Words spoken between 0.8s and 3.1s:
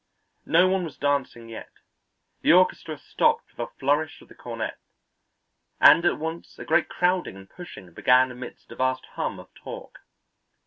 was dancing yet. The orchestra